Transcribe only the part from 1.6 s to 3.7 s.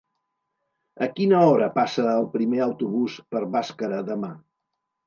passa el primer autobús per